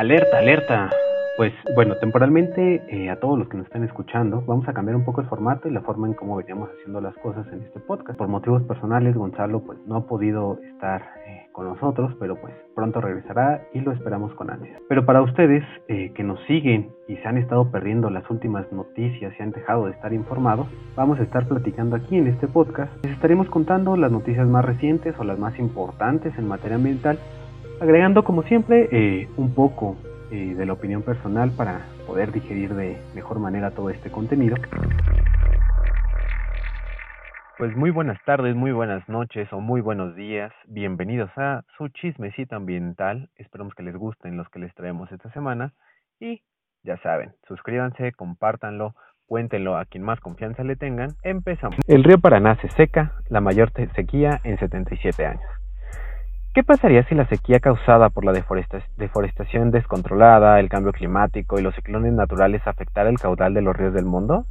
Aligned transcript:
Alerta, 0.00 0.38
alerta. 0.38 0.90
Pues 1.36 1.52
bueno, 1.74 1.94
temporalmente 1.96 2.82
eh, 2.88 3.10
a 3.10 3.20
todos 3.20 3.38
los 3.38 3.50
que 3.50 3.58
nos 3.58 3.66
están 3.66 3.84
escuchando, 3.84 4.42
vamos 4.46 4.66
a 4.66 4.72
cambiar 4.72 4.96
un 4.96 5.04
poco 5.04 5.20
el 5.20 5.26
formato 5.26 5.68
y 5.68 5.72
la 5.72 5.82
forma 5.82 6.06
en 6.06 6.14
cómo 6.14 6.36
veníamos 6.36 6.70
haciendo 6.70 7.02
las 7.02 7.14
cosas 7.16 7.46
en 7.52 7.60
este 7.64 7.80
podcast. 7.80 8.16
Por 8.16 8.28
motivos 8.28 8.62
personales, 8.62 9.14
Gonzalo 9.14 9.60
pues 9.60 9.78
no 9.86 9.96
ha 9.96 10.06
podido 10.06 10.58
estar 10.72 11.02
eh, 11.26 11.48
con 11.52 11.66
nosotros, 11.66 12.16
pero 12.18 12.36
pues 12.36 12.54
pronto 12.74 13.02
regresará 13.02 13.60
y 13.74 13.80
lo 13.80 13.92
esperamos 13.92 14.32
con 14.36 14.50
ansias. 14.50 14.80
Pero 14.88 15.04
para 15.04 15.20
ustedes 15.20 15.64
eh, 15.88 16.14
que 16.14 16.24
nos 16.24 16.40
siguen 16.46 16.88
y 17.06 17.16
se 17.16 17.28
han 17.28 17.36
estado 17.36 17.70
perdiendo 17.70 18.08
las 18.08 18.24
últimas 18.30 18.72
noticias 18.72 19.34
y 19.38 19.42
han 19.42 19.50
dejado 19.50 19.84
de 19.84 19.92
estar 19.92 20.14
informados, 20.14 20.66
vamos 20.96 21.20
a 21.20 21.24
estar 21.24 21.46
platicando 21.46 21.96
aquí 21.96 22.16
en 22.16 22.26
este 22.26 22.48
podcast. 22.48 22.90
Les 23.04 23.12
estaremos 23.12 23.50
contando 23.50 23.94
las 23.98 24.10
noticias 24.10 24.46
más 24.46 24.64
recientes 24.64 25.14
o 25.18 25.24
las 25.24 25.38
más 25.38 25.58
importantes 25.58 26.32
en 26.38 26.48
materia 26.48 26.76
ambiental 26.76 27.18
agregando 27.80 28.24
como 28.24 28.42
siempre 28.42 29.26
un 29.36 29.54
poco 29.54 29.96
eh, 30.30 30.54
de 30.54 30.66
la 30.66 30.74
opinión 30.74 31.02
personal 31.02 31.50
para 31.56 31.86
poder 32.06 32.30
digerir 32.30 32.74
de 32.74 32.98
mejor 33.14 33.38
manera 33.40 33.70
todo 33.72 33.90
este 33.90 34.10
contenido. 34.10 34.56
Pues 37.58 37.76
muy 37.76 37.90
buenas 37.90 38.18
tardes, 38.24 38.54
muy 38.54 38.72
buenas 38.72 39.06
noches 39.08 39.52
o 39.52 39.60
muy 39.60 39.80
buenos 39.80 40.14
días. 40.14 40.52
Bienvenidos 40.66 41.30
a 41.36 41.62
su 41.76 41.88
chismecito 41.88 42.56
ambiental. 42.56 43.28
Esperamos 43.36 43.74
que 43.74 43.82
les 43.82 43.96
gusten 43.96 44.36
los 44.36 44.48
que 44.50 44.60
les 44.60 44.74
traemos 44.74 45.10
esta 45.12 45.30
semana. 45.32 45.72
Y 46.20 46.42
ya 46.82 46.96
saben, 46.98 47.32
suscríbanse, 47.48 48.12
compártanlo, 48.12 48.94
cuéntenlo 49.26 49.76
a 49.76 49.84
quien 49.84 50.04
más 50.04 50.20
confianza 50.20 50.64
le 50.64 50.76
tengan. 50.76 51.10
Empezamos. 51.22 51.76
El 51.86 52.04
río 52.04 52.18
Paraná 52.18 52.56
se 52.56 52.68
seca, 52.70 53.12
la 53.28 53.40
mayor 53.40 53.72
sequía 53.94 54.40
en 54.44 54.58
77 54.58 55.26
años. 55.26 55.60
¿Qué 56.52 56.64
pasaría 56.64 57.04
si 57.04 57.14
la 57.14 57.28
sequía 57.28 57.60
causada 57.60 58.08
por 58.08 58.24
la 58.24 58.32
deforestación 58.32 59.70
descontrolada, 59.70 60.58
el 60.58 60.68
cambio 60.68 60.90
climático 60.90 61.56
y 61.60 61.62
los 61.62 61.76
ciclones 61.76 62.12
naturales 62.12 62.66
afectara 62.66 63.08
el 63.08 63.20
caudal 63.20 63.54
de 63.54 63.62
los 63.62 63.76
ríos 63.76 63.94
del 63.94 64.04
mundo? 64.04 64.46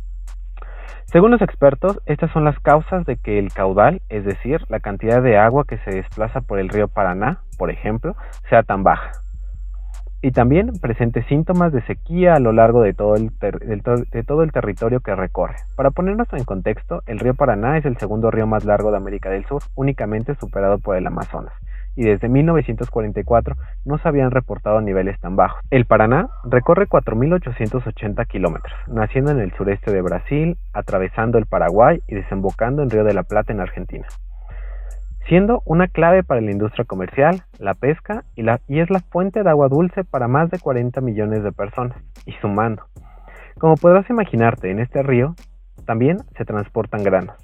Según 1.07 1.31
los 1.31 1.41
expertos, 1.41 1.99
estas 2.05 2.31
son 2.31 2.45
las 2.45 2.57
causas 2.61 3.05
de 3.05 3.17
que 3.17 3.37
el 3.37 3.51
caudal, 3.51 4.01
es 4.07 4.23
decir, 4.23 4.61
la 4.69 4.79
cantidad 4.79 5.21
de 5.21 5.37
agua 5.37 5.65
que 5.67 5.77
se 5.79 5.91
desplaza 5.91 6.39
por 6.39 6.59
el 6.59 6.69
río 6.69 6.87
Paraná, 6.87 7.41
por 7.57 7.69
ejemplo, 7.69 8.15
sea 8.49 8.63
tan 8.63 8.81
baja. 8.81 9.11
Y 10.21 10.31
también 10.31 10.71
presente 10.81 11.23
síntomas 11.23 11.73
de 11.73 11.81
sequía 11.81 12.35
a 12.35 12.39
lo 12.39 12.53
largo 12.53 12.81
de 12.81 12.93
todo, 12.93 13.15
el 13.15 13.29
de 13.29 14.23
todo 14.23 14.43
el 14.43 14.53
territorio 14.53 15.01
que 15.01 15.15
recorre. 15.15 15.55
Para 15.75 15.91
ponernos 15.91 16.31
en 16.31 16.45
contexto, 16.45 17.01
el 17.07 17.19
río 17.19 17.33
Paraná 17.33 17.77
es 17.77 17.83
el 17.83 17.97
segundo 17.97 18.31
río 18.31 18.47
más 18.47 18.63
largo 18.63 18.89
de 18.89 18.97
América 18.97 19.29
del 19.29 19.45
Sur, 19.45 19.63
únicamente 19.75 20.35
superado 20.35 20.79
por 20.79 20.95
el 20.95 21.05
Amazonas 21.05 21.51
y 21.95 22.03
desde 22.03 22.29
1944 22.29 23.55
no 23.85 23.97
se 23.97 24.07
habían 24.07 24.31
reportado 24.31 24.81
niveles 24.81 25.19
tan 25.19 25.35
bajos. 25.35 25.59
El 25.69 25.85
Paraná 25.85 26.29
recorre 26.43 26.87
4.880 26.87 28.25
kilómetros, 28.27 28.73
naciendo 28.87 29.31
en 29.31 29.39
el 29.39 29.53
sureste 29.53 29.91
de 29.91 30.01
Brasil, 30.01 30.57
atravesando 30.73 31.37
el 31.37 31.45
Paraguay 31.45 32.01
y 32.07 32.15
desembocando 32.15 32.83
en 32.83 32.89
Río 32.89 33.03
de 33.03 33.13
la 33.13 33.23
Plata 33.23 33.53
en 33.53 33.59
Argentina 33.59 34.07
siendo 35.29 35.61
una 35.65 35.87
clave 35.87 36.23
para 36.23 36.41
la 36.41 36.51
industria 36.51 36.85
comercial, 36.85 37.43
la 37.59 37.75
pesca 37.75 38.23
y, 38.35 38.41
es 38.79 38.89
la 38.89 38.99
fuente 38.99 39.43
de 39.43 39.49
agua 39.49 39.69
dulce 39.69 40.03
para 40.03 40.27
más 40.27 40.49
de 40.49 40.57
40 40.57 40.99
millones 41.01 41.43
de 41.43 41.51
personas, 41.51 41.97
y 42.25 42.31
sumando. 42.41 42.83
Como 43.59 43.75
podrás 43.75 44.09
imaginarte, 44.09 44.71
en 44.71 44.79
este 44.79 45.03
río 45.03 45.35
también 45.85 46.17
se 46.35 46.45
transportan 46.45 47.03
granos, 47.03 47.35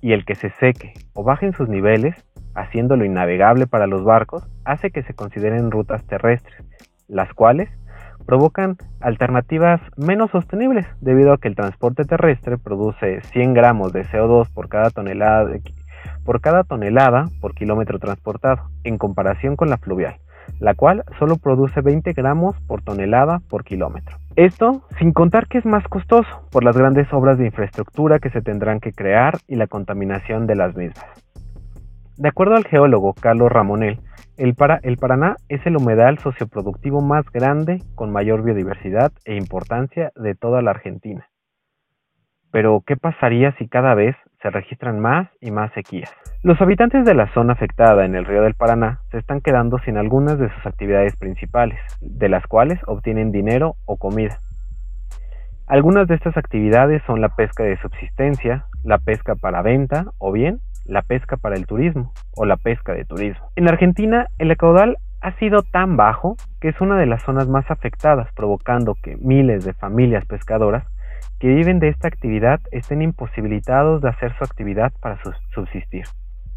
y 0.00 0.14
el 0.14 0.24
que 0.24 0.34
se 0.34 0.50
seque 0.58 0.94
o 1.12 1.22
bajen 1.22 1.52
sus 1.52 1.68
niveles 1.68 2.16
haciéndolo 2.54 3.04
innavegable 3.04 3.66
para 3.66 3.86
los 3.86 4.04
barcos, 4.04 4.48
hace 4.64 4.90
que 4.90 5.02
se 5.02 5.14
consideren 5.14 5.70
rutas 5.70 6.04
terrestres, 6.06 6.54
las 7.08 7.32
cuales 7.34 7.68
provocan 8.26 8.76
alternativas 9.00 9.80
menos 9.96 10.30
sostenibles 10.30 10.86
debido 11.00 11.32
a 11.32 11.38
que 11.38 11.48
el 11.48 11.56
transporte 11.56 12.04
terrestre 12.04 12.58
produce 12.58 13.20
100 13.32 13.54
gramos 13.54 13.92
de 13.92 14.04
CO2 14.04 14.48
por 14.52 14.68
cada 14.68 14.90
tonelada, 14.90 15.50
por 16.24 16.40
cada 16.40 16.64
tonelada 16.64 17.26
por 17.40 17.54
kilómetro 17.54 17.98
transportado, 17.98 18.70
en 18.82 18.98
comparación 18.98 19.56
con 19.56 19.68
la 19.68 19.76
fluvial, 19.76 20.16
la 20.58 20.74
cual 20.74 21.04
solo 21.18 21.36
produce 21.36 21.80
20 21.80 22.12
gramos 22.12 22.56
por 22.66 22.82
tonelada 22.82 23.40
por 23.48 23.64
kilómetro. 23.64 24.16
Esto 24.36 24.82
sin 24.98 25.12
contar 25.12 25.46
que 25.46 25.58
es 25.58 25.66
más 25.66 25.86
costoso 25.88 26.48
por 26.50 26.64
las 26.64 26.76
grandes 26.76 27.12
obras 27.12 27.38
de 27.38 27.46
infraestructura 27.46 28.18
que 28.18 28.30
se 28.30 28.42
tendrán 28.42 28.80
que 28.80 28.92
crear 28.92 29.38
y 29.46 29.56
la 29.56 29.66
contaminación 29.66 30.46
de 30.46 30.56
las 30.56 30.74
mismas. 30.74 31.23
De 32.16 32.28
acuerdo 32.28 32.54
al 32.54 32.64
geólogo 32.64 33.12
Carlos 33.14 33.50
Ramonel, 33.50 33.98
el, 34.36 34.54
Paraná 34.54 35.36
es 35.48 35.66
el 35.66 35.76
humedal 35.76 36.18
socioproductivo 36.18 37.00
más 37.00 37.24
grande, 37.32 37.82
con 37.96 38.12
mayor 38.12 38.44
biodiversidad 38.44 39.10
e 39.24 39.34
importancia 39.34 40.12
de 40.14 40.36
toda 40.36 40.62
la 40.62 40.70
Argentina. 40.70 41.28
Pero, 42.52 42.84
¿qué 42.86 42.96
pasaría 42.96 43.50
si 43.58 43.66
cada 43.66 43.94
vez 43.94 44.14
se 44.40 44.50
registran 44.50 45.00
más 45.00 45.28
y 45.40 45.50
más 45.50 45.72
sequías? 45.72 46.12
Los 46.44 46.60
habitantes 46.60 47.04
de 47.04 47.14
la 47.14 47.32
zona 47.34 47.54
afectada 47.54 48.04
en 48.04 48.14
el 48.14 48.26
río 48.26 48.42
del 48.42 48.54
Paraná 48.54 49.00
se 49.10 49.18
están 49.18 49.40
quedando 49.40 49.78
sin 49.80 49.96
algunas 49.96 50.38
de 50.38 50.54
sus 50.54 50.66
actividades 50.66 51.16
principales, 51.16 51.80
de 52.00 52.28
las 52.28 52.46
cuales 52.46 52.78
obtienen 52.86 53.32
dinero 53.32 53.74
o 53.86 53.96
comida. 53.96 54.38
Algunas 55.66 56.06
de 56.08 56.14
estas 56.14 56.36
actividades 56.36 57.02
son 57.06 57.20
la 57.20 57.30
pesca 57.30 57.62
de 57.64 57.80
subsistencia, 57.80 58.66
la 58.82 58.98
pesca 58.98 59.34
para 59.34 59.62
venta 59.62 60.12
o 60.18 60.30
bien 60.30 60.60
la 60.84 61.02
pesca 61.02 61.36
para 61.36 61.56
el 61.56 61.66
turismo 61.66 62.12
o 62.36 62.44
la 62.44 62.56
pesca 62.56 62.92
de 62.92 63.04
turismo. 63.04 63.50
En 63.56 63.68
Argentina, 63.68 64.26
el 64.38 64.54
caudal 64.56 64.98
ha 65.22 65.32
sido 65.38 65.62
tan 65.62 65.96
bajo 65.96 66.36
que 66.60 66.68
es 66.68 66.80
una 66.80 66.98
de 66.98 67.06
las 67.06 67.22
zonas 67.22 67.48
más 67.48 67.70
afectadas, 67.70 68.28
provocando 68.34 68.94
que 69.02 69.16
miles 69.16 69.64
de 69.64 69.72
familias 69.72 70.26
pescadoras 70.26 70.84
que 71.40 71.48
viven 71.48 71.78
de 71.78 71.88
esta 71.88 72.08
actividad 72.08 72.60
estén 72.70 73.00
imposibilitados 73.00 74.02
de 74.02 74.10
hacer 74.10 74.36
su 74.36 74.44
actividad 74.44 74.92
para 75.00 75.18
subsistir. 75.54 76.04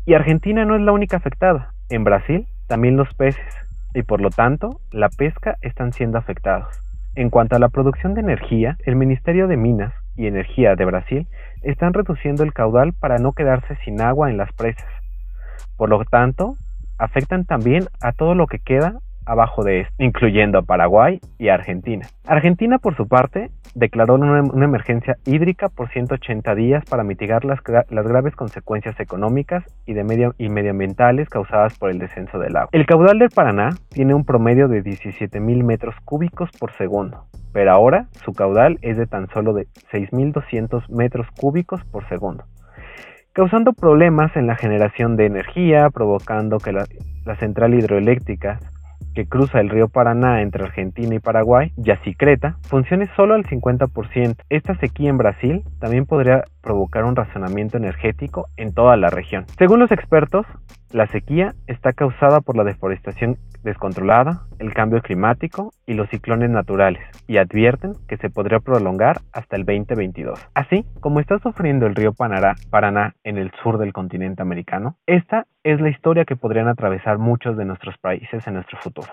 Y 0.06 0.14
Argentina 0.14 0.66
no 0.66 0.76
es 0.76 0.82
la 0.82 0.92
única 0.92 1.18
afectada. 1.18 1.74
En 1.90 2.04
Brasil 2.04 2.48
también 2.68 2.98
los 2.98 3.14
peces 3.14 3.56
y 3.94 4.04
por 4.04 4.20
lo 4.20 4.30
tanto 4.30 4.82
la 4.92 5.08
pesca 5.10 5.56
están 5.62 5.94
siendo 5.94 6.18
afectados. 6.18 6.87
En 7.18 7.32
cuanto 7.32 7.56
a 7.56 7.60
la 7.60 7.70
producción 7.70 8.14
de 8.14 8.22
energía, 8.22 8.78
el 8.86 8.96
Ministerio 8.96 9.48
de 9.48 9.58
Minas 9.58 9.92
y 10.16 10.28
Energía 10.28 10.76
de 10.76 10.86
Brasil 10.86 11.28
están 11.64 11.94
reduciendo 11.94 12.44
el 12.44 12.54
caudal 12.54 12.94
para 12.94 13.18
no 13.18 13.32
quedarse 13.32 13.76
sin 13.84 14.02
agua 14.02 14.30
en 14.30 14.38
las 14.38 14.54
presas. 14.54 14.86
Por 15.78 15.90
lo 15.90 16.06
tanto, 16.06 16.58
afectan 17.00 17.46
también 17.46 17.86
a 18.02 18.12
todo 18.12 18.36
lo 18.36 18.46
que 18.46 18.60
queda 18.60 19.00
abajo 19.28 19.64
de 19.64 19.82
esto, 19.82 19.94
incluyendo 20.00 20.58
a 20.58 20.62
Paraguay 20.64 21.20
y 21.38 21.50
Argentina. 21.50 22.08
Argentina, 22.26 22.80
por 22.80 22.96
su 22.96 23.08
parte, 23.08 23.52
declaró 23.76 24.16
una, 24.16 24.66
emergencia 24.66 25.18
hídrica 25.26 25.70
por 25.70 25.90
180 25.90 26.56
días 26.56 26.84
para 26.90 27.04
mitigar 27.04 27.46
las, 27.46 27.62
graves 27.62 28.36
consecuencias 28.36 29.00
económicas 29.00 29.64
y, 29.86 29.94
medioambientales 29.94 31.30
causadas 31.30 31.78
por 31.78 31.92
el 31.92 32.00
descenso 32.00 32.40
del 32.40 32.56
agua. 32.56 32.70
El 32.72 32.86
caudal 32.86 33.20
del 33.20 33.30
Paraná 33.30 33.70
tiene 33.90 34.14
un 34.14 34.26
promedio 34.26 34.68
de 34.68 34.84
17.000 34.84 35.64
metros 35.64 35.96
cúbicos 36.06 36.50
por 36.58 36.72
segundo, 36.74 37.26
pero 37.54 37.72
ahora 37.72 38.08
su 38.24 38.34
caudal 38.34 38.80
es 38.82 38.98
de 38.98 39.06
tan 39.06 39.28
solo 39.30 39.54
de 39.54 39.68
6.200 39.92 40.90
metros 40.90 41.28
cúbicos 41.40 41.84
por 41.86 42.08
segundo 42.08 42.46
causando 43.34 43.74
problemas 43.74 44.36
en 44.36 44.48
la 44.48 44.56
generación 44.56 45.16
de 45.16 45.28
energía, 45.28 45.92
provocando 45.92 46.58
que 46.58 46.72
la, 46.72 46.86
la 47.24 47.36
central 47.36 47.76
hidroeléctrica 47.76 48.58
que 49.18 49.26
cruza 49.26 49.60
el 49.60 49.72
río 49.72 49.88
Paraná 49.88 50.44
entre 50.44 50.64
Argentina 50.64 51.16
y 51.16 51.18
Paraguay, 51.18 51.74
Yacicreta, 51.76 52.60
funcione 52.62 53.10
solo 53.16 53.34
al 53.34 53.46
50%. 53.46 54.36
Esta 54.48 54.76
sequía 54.76 55.10
en 55.10 55.18
Brasil 55.18 55.64
también 55.80 56.06
podría 56.06 56.44
provocar 56.62 57.04
un 57.04 57.16
razonamiento 57.16 57.78
energético 57.78 58.48
en 58.58 58.76
toda 58.76 58.96
la 58.96 59.10
región. 59.10 59.48
Según 59.58 59.80
los 59.80 59.92
expertos, 59.92 60.46
la 60.92 61.08
sequía 61.08 61.56
está 61.66 61.94
causada 61.94 62.42
por 62.42 62.56
la 62.56 62.64
deforestación 62.64 63.40
descontrolada, 63.64 64.42
el 64.60 64.74
cambio 64.74 65.02
climático 65.02 65.72
y 65.86 65.94
los 65.94 66.10
ciclones 66.10 66.50
naturales, 66.50 67.02
y 67.28 67.38
advierten 67.38 67.94
que 68.08 68.18
se 68.18 68.30
podría 68.30 68.60
prolongar 68.60 69.18
hasta 69.34 69.56
el 69.56 69.66
2022. 69.66 70.40
Así 70.54 70.86
como 71.00 71.20
está 71.20 71.40
sufriendo 71.40 71.86
el 71.86 71.96
río 71.96 72.14
Paraná 72.14 73.16
en 73.24 73.38
el 73.38 73.52
sur 73.64 73.78
del 73.78 73.94
continente 73.94 74.42
americano, 74.42 74.98
esta 75.06 75.46
es 75.64 75.82
la 75.82 75.90
historia 75.90 76.26
que 76.26 76.36
podrían 76.36 76.68
atravesar 76.68 77.18
muchos 77.18 77.58
de 77.58 77.66
nuestros 77.66 77.98
países 77.98 78.46
en 78.48 78.54
nuestro 78.56 78.78
futuro. 78.80 79.10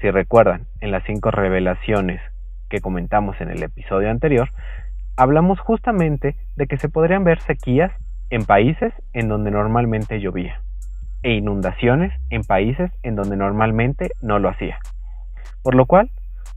Si 0.00 0.10
recuerdan, 0.10 0.66
en 0.80 0.92
las 0.92 1.04
cinco 1.04 1.30
revelaciones 1.30 2.20
que 2.68 2.80
comentamos 2.80 3.40
en 3.40 3.50
el 3.50 3.62
episodio 3.62 4.10
anterior, 4.10 4.48
hablamos 5.16 5.60
justamente 5.60 6.36
de 6.56 6.66
que 6.66 6.78
se 6.78 6.88
podrían 6.88 7.24
ver 7.24 7.40
sequías 7.40 7.92
en 8.30 8.44
países 8.44 8.94
en 9.12 9.28
donde 9.28 9.50
normalmente 9.50 10.20
llovía 10.20 10.62
e 11.22 11.32
inundaciones 11.32 12.12
en 12.30 12.42
países 12.42 12.90
en 13.02 13.16
donde 13.16 13.36
normalmente 13.36 14.10
no 14.22 14.38
lo 14.38 14.48
hacía. 14.48 14.78
Por 15.62 15.74
lo 15.74 15.86
cual, 15.86 16.10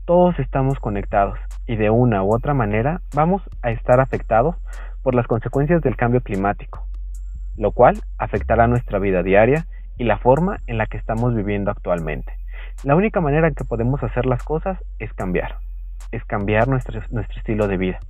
todos 0.06 0.38
estamos 0.38 0.78
conectados 0.78 1.38
y 1.66 1.76
de 1.76 1.90
una 1.90 2.22
u 2.22 2.34
otra 2.34 2.54
manera 2.54 3.00
vamos 3.14 3.42
a 3.62 3.70
estar 3.70 4.00
afectados 4.00 4.56
por 5.02 5.14
las 5.14 5.26
consecuencias 5.26 5.82
del 5.82 5.96
cambio 5.96 6.20
climático, 6.20 6.86
lo 7.56 7.72
cual 7.72 8.00
afectará 8.18 8.66
nuestra 8.66 8.98
vida 8.98 9.22
diaria 9.22 9.66
y 9.96 10.04
la 10.04 10.18
forma 10.18 10.58
en 10.66 10.78
la 10.78 10.86
que 10.86 10.96
estamos 10.96 11.34
viviendo 11.34 11.70
actualmente. 11.70 12.32
La 12.82 12.96
única 12.96 13.20
manera 13.20 13.48
en 13.48 13.54
que 13.54 13.64
podemos 13.64 14.02
hacer 14.02 14.26
las 14.26 14.42
cosas 14.42 14.78
es 14.98 15.12
cambiar, 15.12 15.58
es 16.10 16.24
cambiar 16.24 16.68
nuestro, 16.68 17.00
nuestro 17.10 17.38
estilo 17.38 17.68
de 17.68 17.76
vida. 17.76 18.00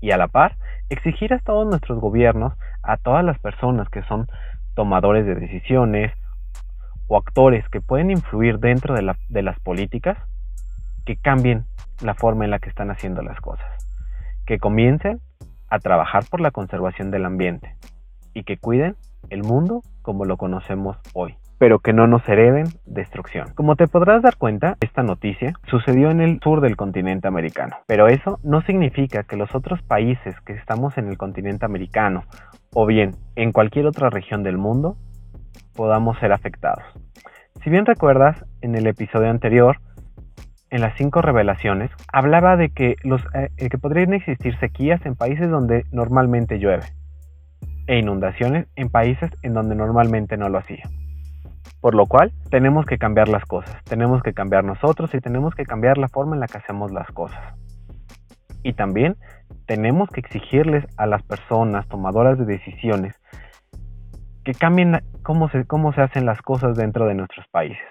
Y 0.00 0.10
a 0.10 0.16
la 0.16 0.28
par, 0.28 0.56
exigir 0.88 1.32
a 1.32 1.38
todos 1.38 1.66
nuestros 1.66 2.00
gobiernos, 2.00 2.54
a 2.82 2.96
todas 2.96 3.24
las 3.24 3.38
personas 3.38 3.88
que 3.88 4.02
son 4.02 4.26
tomadores 4.74 5.26
de 5.26 5.34
decisiones 5.34 6.12
o 7.08 7.16
actores 7.16 7.68
que 7.68 7.80
pueden 7.80 8.10
influir 8.10 8.58
dentro 8.58 8.94
de, 8.94 9.14
de 9.28 9.42
las 9.42 9.58
políticas, 9.60 10.18
que 11.04 11.16
cambien 11.16 11.64
la 12.00 12.14
forma 12.14 12.44
en 12.44 12.50
la 12.50 12.58
que 12.58 12.68
están 12.68 12.90
haciendo 12.90 13.22
las 13.22 13.40
cosas, 13.40 13.66
que 14.46 14.58
comiencen 14.58 15.20
a 15.68 15.78
trabajar 15.78 16.24
por 16.30 16.40
la 16.40 16.50
conservación 16.50 17.10
del 17.10 17.24
ambiente 17.24 17.76
y 18.34 18.44
que 18.44 18.56
cuiden 18.56 18.96
el 19.30 19.42
mundo 19.42 19.82
como 20.02 20.24
lo 20.24 20.36
conocemos 20.36 20.98
hoy, 21.14 21.36
pero 21.62 21.78
que 21.78 21.92
no 21.92 22.08
nos 22.08 22.28
hereden 22.28 22.64
destrucción. 22.86 23.54
Como 23.54 23.76
te 23.76 23.86
podrás 23.86 24.20
dar 24.20 24.36
cuenta, 24.36 24.76
esta 24.80 25.04
noticia 25.04 25.52
sucedió 25.70 26.10
en 26.10 26.20
el 26.20 26.40
sur 26.40 26.60
del 26.60 26.74
continente 26.74 27.28
americano, 27.28 27.76
pero 27.86 28.08
eso 28.08 28.40
no 28.42 28.62
significa 28.62 29.22
que 29.22 29.36
los 29.36 29.54
otros 29.54 29.80
países 29.80 30.34
que 30.40 30.54
estamos 30.54 30.98
en 30.98 31.06
el 31.06 31.16
continente 31.16 31.64
americano 31.64 32.24
o 32.74 32.84
bien 32.84 33.12
en 33.36 33.52
cualquier 33.52 33.86
otra 33.86 34.10
región 34.10 34.42
del 34.42 34.58
mundo 34.58 34.96
podamos 35.76 36.18
ser 36.18 36.32
afectados. 36.32 36.82
Si 37.62 37.70
bien 37.70 37.86
recuerdas, 37.86 38.44
en 38.60 38.74
el 38.74 38.88
episodio 38.88 39.30
anterior, 39.30 39.76
en 40.70 40.80
las 40.80 40.96
cinco 40.96 41.22
revelaciones, 41.22 41.92
hablaba 42.12 42.56
de 42.56 42.70
que, 42.70 42.96
los, 43.04 43.22
eh, 43.34 43.68
que 43.68 43.78
podrían 43.78 44.14
existir 44.14 44.58
sequías 44.58 45.06
en 45.06 45.14
países 45.14 45.48
donde 45.48 45.84
normalmente 45.92 46.58
llueve 46.58 46.86
e 47.86 48.00
inundaciones 48.00 48.66
en 48.74 48.88
países 48.88 49.30
en 49.42 49.54
donde 49.54 49.76
normalmente 49.76 50.36
no 50.36 50.48
lo 50.48 50.58
hacía. 50.58 50.90
Por 51.82 51.94
lo 51.94 52.06
cual, 52.06 52.32
tenemos 52.48 52.86
que 52.86 52.96
cambiar 52.96 53.28
las 53.28 53.44
cosas, 53.44 53.82
tenemos 53.84 54.22
que 54.22 54.32
cambiar 54.32 54.64
nosotros 54.64 55.12
y 55.14 55.20
tenemos 55.20 55.54
que 55.54 55.66
cambiar 55.66 55.98
la 55.98 56.08
forma 56.08 56.34
en 56.34 56.40
la 56.40 56.46
que 56.46 56.56
hacemos 56.56 56.92
las 56.92 57.08
cosas. 57.08 57.54
Y 58.62 58.72
también 58.72 59.16
tenemos 59.66 60.08
que 60.08 60.20
exigirles 60.20 60.86
a 60.96 61.06
las 61.06 61.22
personas 61.24 61.86
tomadoras 61.88 62.38
de 62.38 62.46
decisiones 62.46 63.20
que 64.44 64.54
cambien 64.54 65.02
cómo 65.22 65.50
se, 65.50 65.66
cómo 65.66 65.92
se 65.92 66.02
hacen 66.02 66.24
las 66.24 66.40
cosas 66.40 66.76
dentro 66.76 67.06
de 67.06 67.14
nuestros 67.14 67.46
países. 67.48 67.88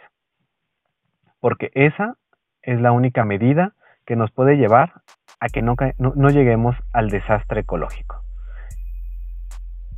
Porque 1.39 1.69
esa 1.75 2.15
es 2.63 2.81
la 2.81 2.93
única 2.93 3.25
medida 3.25 3.73
que 4.05 4.15
nos 4.15 4.31
puede 4.31 4.55
llevar 4.55 5.01
a 5.39 5.49
que 5.49 5.61
no, 5.61 5.75
no 5.97 6.29
lleguemos 6.29 6.75
al 6.93 7.09
desastre 7.09 7.61
ecológico 7.61 8.23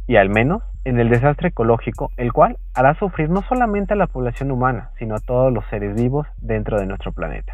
y 0.08 0.18
al 0.18 0.30
menos 0.30 0.64
en 0.86 1.00
el 1.00 1.10
desastre 1.10 1.50
ecológico, 1.50 2.12
el 2.18 2.34
cual 2.34 2.58
hará 2.74 2.98
sufrir 3.00 3.30
no 3.30 3.42
solamente 3.48 3.94
a 3.94 3.98
la 3.98 4.08
población 4.08 4.52
humana, 4.52 4.92
sino 5.00 5.16
a 5.16 5.20
todos 5.20 5.52
los 5.52 5.66
seres 5.70 5.96
vivos 5.96 6.28
dentro 6.38 6.80
de 6.80 6.86
nuestro 6.86 7.12
planeta. 7.12 7.54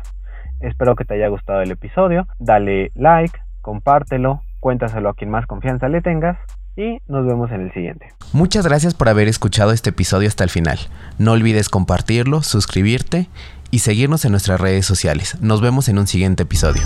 Espero 0.60 0.96
que 0.96 1.06
te 1.06 1.16
haya 1.16 1.28
gustado 1.28 1.62
el 1.62 1.72
episodio, 1.72 2.28
dale 2.40 2.92
like, 2.96 3.38
compártelo, 3.62 4.42
cuéntaselo 4.60 5.10
a 5.10 5.14
quien 5.14 5.30
más 5.30 5.46
confianza 5.46 5.88
le 5.88 6.02
tengas 6.02 6.38
y 6.76 7.00
nos 7.08 7.26
vemos 7.26 7.52
en 7.52 7.62
el 7.62 7.74
siguiente. 7.74 8.08
Muchas 8.34 8.66
gracias 8.66 8.94
por 8.94 9.10
haber 9.10 9.28
escuchado 9.28 9.72
este 9.72 9.90
episodio 9.90 10.28
hasta 10.28 10.44
el 10.44 10.50
final. 10.50 10.80
No 11.18 11.34
olvides 11.34 11.70
compartirlo, 11.70 12.42
suscribirte 12.42 13.28
y 13.72 13.80
seguirnos 13.80 14.26
en 14.26 14.32
nuestras 14.32 14.60
redes 14.60 14.86
sociales. 14.86 15.38
Nos 15.42 15.62
vemos 15.62 15.90
en 15.90 16.00
un 16.00 16.08
siguiente 16.08 16.44
episodio. 16.44 16.82